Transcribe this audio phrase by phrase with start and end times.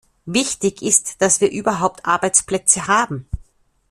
[0.25, 3.27] Wichtig ist, dass wir überhaupt Arbeitsplätze haben.